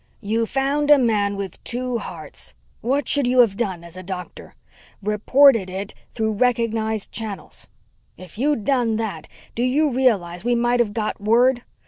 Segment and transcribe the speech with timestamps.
[0.21, 2.55] "You found a man with two hearts.
[2.81, 4.55] What should you have done as a doctor?
[5.03, 7.67] Reported it through recognized channels.
[8.17, 11.61] If you'd done that, do you realize we might have got word?